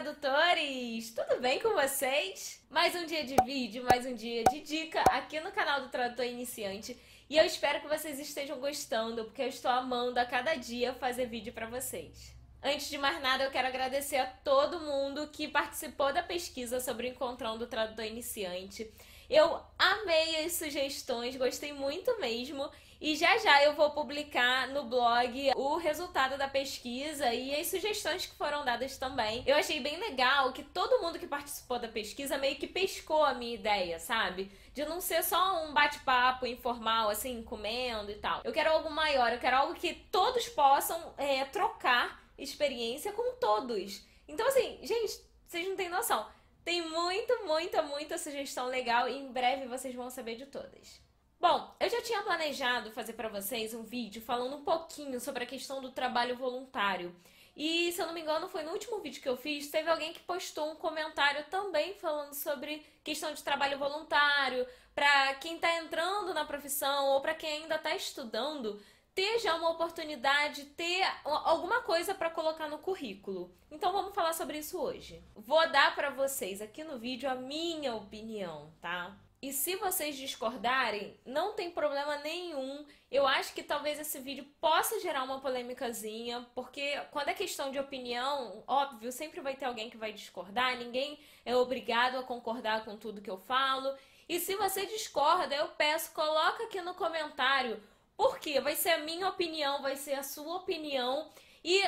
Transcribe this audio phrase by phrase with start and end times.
[0.00, 1.10] tradutores!
[1.10, 2.64] Tudo bem com vocês?
[2.70, 6.24] Mais um dia de vídeo, mais um dia de dica aqui no canal do Tradutor
[6.24, 6.98] Iniciante.
[7.28, 11.26] E eu espero que vocês estejam gostando, porque eu estou amando a cada dia fazer
[11.26, 12.34] vídeo para vocês.
[12.62, 17.06] Antes de mais nada, eu quero agradecer a todo mundo que participou da pesquisa sobre
[17.06, 18.90] o encontrão do tradutor iniciante.
[19.28, 22.70] Eu amei as sugestões, gostei muito mesmo.
[23.00, 28.26] E já já eu vou publicar no blog o resultado da pesquisa e as sugestões
[28.26, 29.42] que foram dadas também.
[29.46, 33.32] Eu achei bem legal que todo mundo que participou da pesquisa meio que pescou a
[33.32, 34.52] minha ideia, sabe?
[34.74, 38.42] De não ser só um bate-papo informal, assim, comendo e tal.
[38.44, 44.04] Eu quero algo maior, eu quero algo que todos possam é, trocar experiência com todos.
[44.28, 46.28] Então, assim, gente, vocês não têm noção.
[46.62, 51.00] Tem muito, muita, muita sugestão legal e em breve vocês vão saber de todas.
[51.40, 55.46] Bom, eu já tinha planejado fazer para vocês um vídeo falando um pouquinho sobre a
[55.46, 57.16] questão do trabalho voluntário.
[57.56, 60.12] E, se eu não me engano, foi no último vídeo que eu fiz, teve alguém
[60.12, 66.34] que postou um comentário também falando sobre questão de trabalho voluntário, para quem está entrando
[66.34, 68.78] na profissão ou para quem ainda está estudando,
[69.14, 73.50] ter já uma oportunidade, ter alguma coisa para colocar no currículo.
[73.70, 75.24] Então vamos falar sobre isso hoje.
[75.34, 79.16] Vou dar para vocês aqui no vídeo a minha opinião, tá?
[79.42, 82.84] E se vocês discordarem, não tem problema nenhum.
[83.10, 87.78] Eu acho que talvez esse vídeo possa gerar uma polêmicazinha, porque quando é questão de
[87.78, 92.98] opinião, óbvio, sempre vai ter alguém que vai discordar, ninguém é obrigado a concordar com
[92.98, 93.96] tudo que eu falo.
[94.28, 97.82] E se você discorda, eu peço, coloca aqui no comentário,
[98.18, 101.30] porque vai ser a minha opinião, vai ser a sua opinião,
[101.64, 101.82] e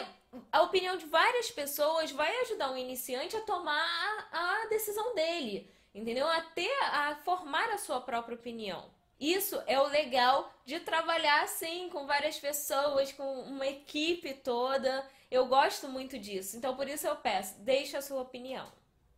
[0.50, 6.26] a opinião de várias pessoas vai ajudar o iniciante a tomar a decisão dele entendeu?
[6.28, 8.90] Até a formar a sua própria opinião.
[9.18, 15.06] Isso é o legal de trabalhar assim com várias pessoas, com uma equipe toda.
[15.30, 16.56] Eu gosto muito disso.
[16.56, 18.66] Então por isso eu peço, deixe a sua opinião.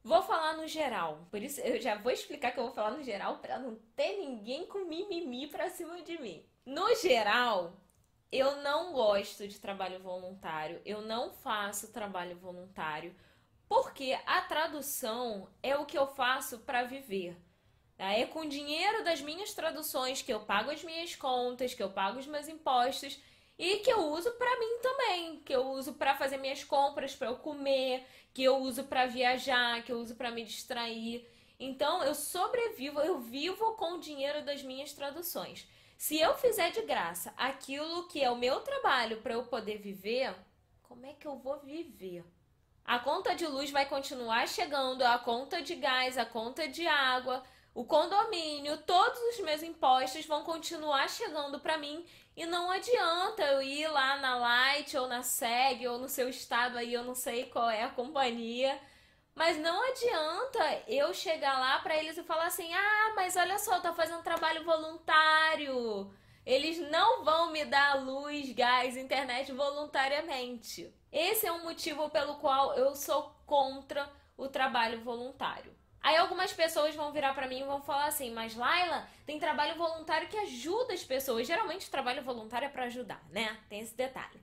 [0.03, 1.27] Vou falar no geral.
[1.31, 4.19] Por isso eu já vou explicar que eu vou falar no geral para não ter
[4.19, 6.45] ninguém com mimimi para cima de mim.
[6.67, 7.73] No geral,
[8.31, 10.83] eu não gosto de trabalho voluntário.
[10.84, 13.15] Eu não faço trabalho voluntário
[13.75, 17.37] porque a tradução é o que eu faço para viver.
[17.97, 18.12] Tá?
[18.12, 21.91] É com o dinheiro das minhas traduções que eu pago as minhas contas, que eu
[21.91, 23.21] pago os meus impostos
[23.59, 27.29] e que eu uso para mim também, que eu uso para fazer minhas compras, para
[27.29, 31.29] eu comer, que eu uso para viajar, que eu uso para me distrair.
[31.59, 35.69] Então eu sobrevivo, eu vivo com o dinheiro das minhas traduções.
[35.99, 40.33] Se eu fizer de graça aquilo que é o meu trabalho para eu poder viver,
[40.83, 42.25] como é que eu vou viver?
[42.84, 47.43] A conta de luz vai continuar chegando, a conta de gás, a conta de água,
[47.75, 52.05] o condomínio, todos os meus impostos vão continuar chegando para mim
[52.37, 56.77] e não adianta eu ir lá na Light ou na SEG ou no seu estado
[56.77, 58.78] aí, eu não sei qual é a companhia,
[59.34, 63.81] mas não adianta eu chegar lá para eles e falar assim: "Ah, mas olha só,
[63.81, 66.12] tô fazendo trabalho voluntário".
[66.47, 70.93] Eles não vão me dar luz, gás, internet voluntariamente.
[71.10, 75.75] Esse é um motivo pelo qual eu sou contra o trabalho voluntário.
[76.03, 79.77] Aí algumas pessoas vão virar para mim e vão falar assim: "Mas Laila, tem trabalho
[79.77, 81.47] voluntário que ajuda as pessoas.
[81.47, 83.59] Geralmente o trabalho voluntário é para ajudar, né?
[83.71, 84.38] Tem esse detalhe.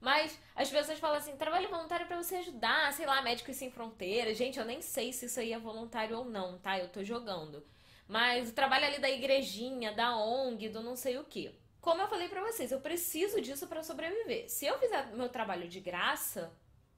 [0.00, 3.70] Mas as pessoas falam assim: trabalho voluntário é para você ajudar, sei lá, Médicos Sem
[3.70, 4.36] Fronteiras.
[4.36, 6.78] Gente, eu nem sei se isso aí é voluntário ou não, tá?
[6.78, 7.64] Eu tô jogando.
[8.06, 11.54] Mas o trabalho ali da igrejinha, da ONG, do não sei o que.
[11.80, 14.50] Como eu falei para vocês, eu preciso disso para sobreviver.
[14.50, 16.52] Se eu fizer meu trabalho de graça,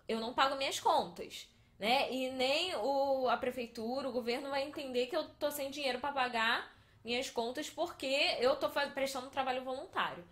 [0.09, 2.13] eu não pago minhas contas, né?
[2.13, 6.13] E nem o, a prefeitura, o governo vai entender que eu tô sem dinheiro para
[6.13, 6.73] pagar
[7.05, 10.25] minhas contas porque eu tô prestando um trabalho voluntário.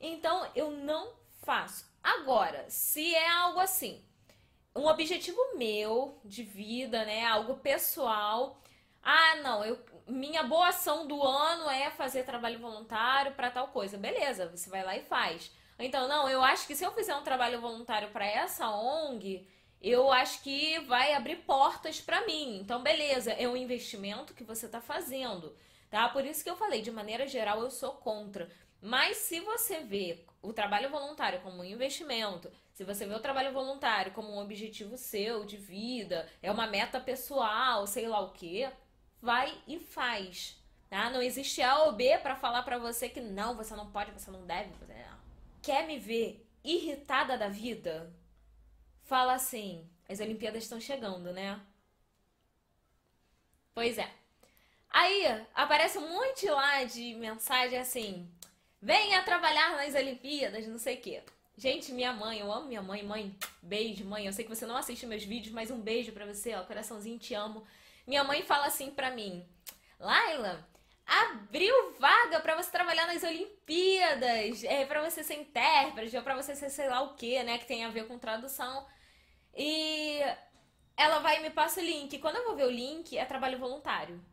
[0.00, 1.12] Então, eu não
[1.42, 1.86] faço.
[2.02, 4.02] Agora, se é algo assim,
[4.74, 8.58] um objetivo meu de vida, né, algo pessoal,
[9.02, 13.98] ah, não, eu, minha boa ação do ano é fazer trabalho voluntário para tal coisa.
[13.98, 15.50] Beleza, você vai lá e faz.
[15.78, 19.46] Então, não, eu acho que se eu fizer um trabalho voluntário para essa ONG,
[19.80, 22.58] eu acho que vai abrir portas para mim.
[22.60, 25.56] Então, beleza, é um investimento que você está fazendo,
[25.90, 26.08] tá?
[26.08, 28.48] Por isso que eu falei, de maneira geral, eu sou contra.
[28.80, 33.52] Mas se você vê o trabalho voluntário como um investimento, se você vê o trabalho
[33.52, 38.70] voluntário como um objetivo seu de vida, é uma meta pessoal, sei lá o quê,
[39.22, 40.60] vai e faz.
[40.90, 41.08] Tá?
[41.08, 44.30] Não existe A ou B para falar para você que não, você não pode, você
[44.30, 44.70] não deve.
[44.74, 45.18] Você não.
[45.62, 48.12] Quer me ver irritada da vida?
[49.04, 51.58] Fala assim: as Olimpíadas estão chegando, né?
[53.72, 54.10] Pois é.
[54.90, 58.30] Aí aparece um monte lá de mensagem assim:
[58.80, 61.22] venha trabalhar nas Olimpíadas, não sei o quê.
[61.56, 63.02] Gente, minha mãe, eu amo minha mãe.
[63.02, 64.26] Mãe, beijo, mãe.
[64.26, 66.64] Eu sei que você não assiste meus vídeos, mas um beijo para você, ó.
[66.64, 67.64] Coraçãozinho, te amo.
[68.06, 69.46] Minha mãe fala assim pra mim:
[69.98, 70.68] Laila,
[71.06, 76.54] abriu vaga para você trabalhar nas Olimpíadas, é, para você ser intérprete, ou pra você
[76.54, 77.58] ser sei lá o que, né?
[77.58, 78.86] Que tem a ver com tradução.
[79.54, 80.20] E
[80.96, 82.18] ela vai e me passa o link.
[82.18, 84.24] Quando eu vou ver o link, é trabalho voluntário.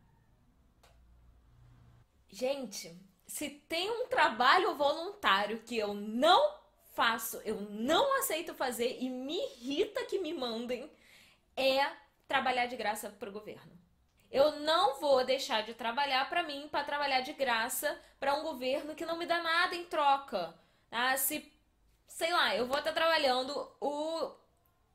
[2.28, 2.96] Gente,
[3.26, 6.58] se tem um trabalho voluntário que eu não
[6.94, 10.90] faço, eu não aceito fazer e me irrita que me mandem,
[11.56, 11.84] é
[12.30, 13.72] trabalhar de graça pro governo.
[14.30, 18.94] Eu não vou deixar de trabalhar para mim para trabalhar de graça para um governo
[18.94, 20.54] que não me dá nada em troca.
[20.92, 21.52] Ah, se
[22.06, 24.30] sei lá, eu vou estar trabalhando o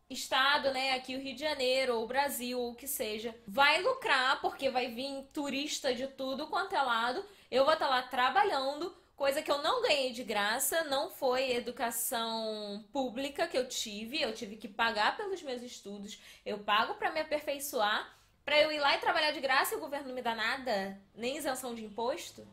[0.09, 3.81] estado, né, aqui o Rio de Janeiro, ou o Brasil, ou o que seja, vai
[3.81, 7.25] lucrar porque vai vir turista de tudo quanto é lado.
[7.51, 12.83] Eu vou estar lá trabalhando, coisa que eu não ganhei de graça, não foi educação
[12.91, 16.19] pública que eu tive, eu tive que pagar pelos meus estudos.
[16.45, 18.13] Eu pago para me aperfeiçoar,
[18.43, 21.01] para eu ir lá e trabalhar de graça e o governo não me dá nada,
[21.15, 22.45] nem isenção de imposto.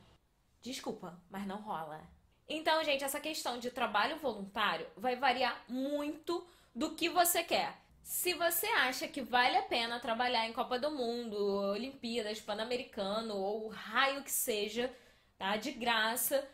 [0.62, 2.00] Desculpa, mas não rola.
[2.48, 7.76] Então, gente, essa questão de trabalho voluntário vai variar muito do que você quer.
[8.02, 11.36] Se você acha que vale a pena trabalhar em Copa do Mundo,
[11.72, 14.92] Olimpíadas, Pan-Americano ou raio que seja,
[15.42, 15.56] tá?
[15.56, 16.48] De graça,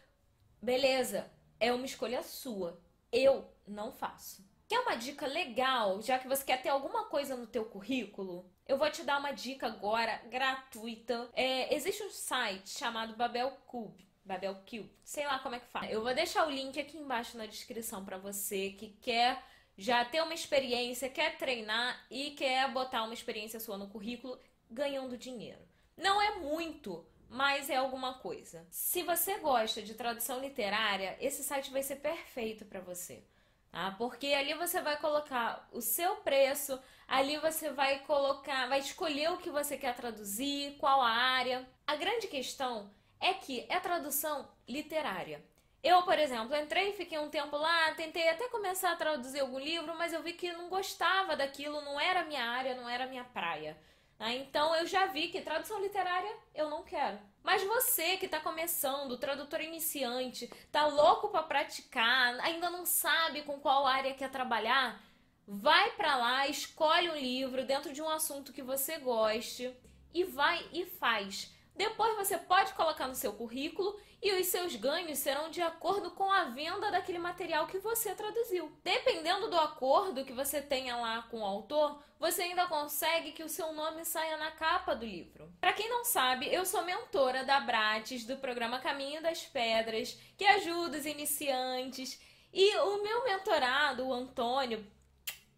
[0.62, 1.31] beleza,
[1.61, 2.81] é uma escolha sua.
[3.12, 4.43] Eu não faço.
[4.67, 8.50] Quer uma dica legal, já que você quer ter alguma coisa no teu currículo?
[8.67, 11.29] Eu vou te dar uma dica agora, gratuita.
[11.35, 14.08] É, existe um site chamado Babel Cube.
[14.25, 15.87] Babel Cube, sei lá como é que fala.
[15.91, 19.43] Eu vou deixar o link aqui embaixo na descrição para você que quer
[19.76, 24.38] já ter uma experiência, quer treinar e quer botar uma experiência sua no currículo
[24.70, 25.61] ganhando dinheiro.
[25.94, 28.67] Não é muito, mas é alguma coisa.
[28.71, 33.23] Se você gosta de tradução literária, esse site vai ser perfeito para você.
[33.71, 33.95] Tá?
[33.99, 39.37] Porque ali você vai colocar o seu preço, ali você vai colocar, vai escolher o
[39.37, 41.69] que você quer traduzir, qual a área.
[41.87, 42.91] A grande questão
[43.21, 45.45] é que é tradução literária.
[45.83, 49.97] Eu, por exemplo, entrei, fiquei um tempo lá, tentei até começar a traduzir algum livro,
[49.97, 53.79] mas eu vi que não gostava daquilo, não era minha área, não era minha praia.
[54.19, 54.37] Né?
[54.38, 57.19] Então eu já vi que tradução literária eu não quero.
[57.43, 63.59] Mas você que está começando, tradutor iniciante, tá louco para praticar, ainda não sabe com
[63.59, 65.00] qual área quer trabalhar,
[65.47, 69.75] vai para lá, escolhe um livro dentro de um assunto que você goste
[70.12, 71.55] e vai e faz.
[71.75, 76.31] Depois você pode colocar no seu currículo e os seus ganhos serão de acordo com
[76.31, 78.73] a venda daquele material que você traduziu.
[78.82, 83.49] Dependendo do acordo que você tenha lá com o autor, você ainda consegue que o
[83.49, 85.53] seu nome saia na capa do livro.
[85.61, 90.44] Para quem não sabe, eu sou mentora da Bratis do programa Caminho das Pedras, que
[90.44, 92.20] ajuda os iniciantes.
[92.53, 94.85] E o meu mentorado, o Antônio,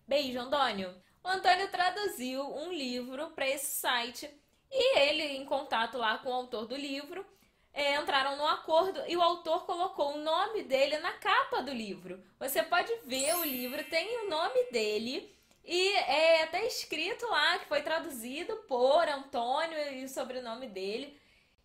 [0.07, 0.95] beijo Antônio.
[1.25, 4.29] O Antônio traduziu um livro para esse site
[4.71, 7.25] e ele, em contato lá com o autor do livro,
[7.73, 12.23] é, entraram no acordo e o autor colocou o nome dele na capa do livro.
[12.39, 15.35] Você pode ver o livro, tem o nome dele
[15.65, 21.19] e é até escrito lá que foi traduzido por Antônio e o sobrenome dele.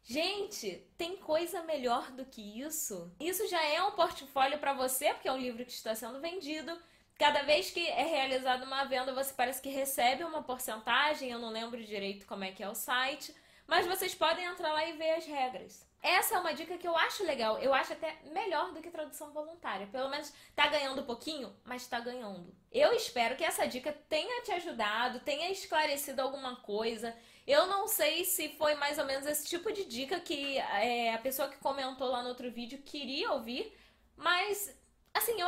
[0.03, 3.11] Gente, tem coisa melhor do que isso?
[3.19, 6.77] Isso já é um portfólio para você, porque é um livro que está sendo vendido.
[7.17, 11.49] Cada vez que é realizada uma venda, você parece que recebe uma porcentagem, eu não
[11.49, 13.33] lembro direito como é que é o site,
[13.67, 15.85] mas vocês podem entrar lá e ver as regras.
[16.01, 19.31] Essa é uma dica que eu acho legal, eu acho até melhor do que tradução
[19.31, 19.87] voluntária.
[19.87, 22.55] Pelo menos tá ganhando um pouquinho, mas tá ganhando.
[22.71, 27.15] Eu espero que essa dica tenha te ajudado, tenha esclarecido alguma coisa.
[27.47, 31.17] Eu não sei se foi mais ou menos esse tipo de dica que é, a
[31.17, 33.75] pessoa que comentou lá no outro vídeo queria ouvir,
[34.15, 34.77] mas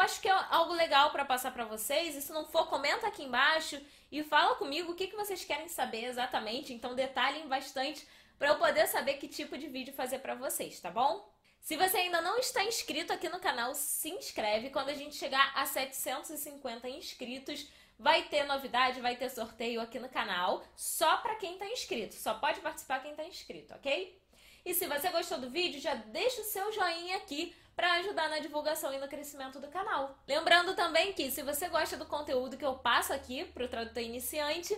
[0.08, 2.16] acho que é algo legal para passar para vocês.
[2.16, 5.68] E se não for, comenta aqui embaixo e fala comigo o que, que vocês querem
[5.68, 6.74] saber exatamente.
[6.74, 8.08] Então, detalhem bastante
[8.40, 11.30] para eu poder saber que tipo de vídeo fazer para vocês, tá bom?
[11.60, 14.70] Se você ainda não está inscrito aqui no canal, se inscreve.
[14.70, 17.68] Quando a gente chegar a 750 inscritos,
[18.00, 22.16] vai ter novidade, vai ter sorteio aqui no canal, só para quem está inscrito.
[22.16, 24.18] Só pode participar quem está inscrito, ok?
[24.64, 28.40] E se você gostou do vídeo, já deixa o seu joinha aqui para ajudar na
[28.40, 30.18] divulgação e no crescimento do canal.
[30.28, 34.02] Lembrando também que se você gosta do conteúdo que eu passo aqui para o tradutor
[34.02, 34.76] iniciante,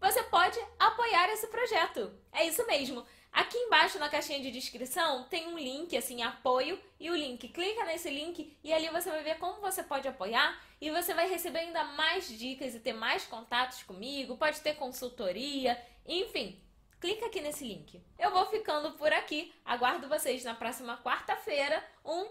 [0.00, 2.12] você pode apoiar esse projeto.
[2.32, 3.04] É isso mesmo.
[3.32, 7.48] Aqui embaixo na caixinha de descrição tem um link assim, apoio e o link.
[7.48, 11.28] Clica nesse link e ali você vai ver como você pode apoiar e você vai
[11.28, 15.76] receber ainda mais dicas e ter mais contatos comigo, pode ter consultoria,
[16.06, 16.62] enfim.
[17.00, 18.02] Clica aqui nesse link.
[18.18, 19.52] Eu vou ficando por aqui.
[19.64, 21.82] Aguardo vocês na próxima quarta-feira.
[22.04, 22.28] Um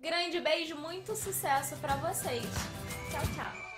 [0.00, 2.42] Grande beijo, muito sucesso para vocês.
[3.10, 3.69] Tchau, tchau.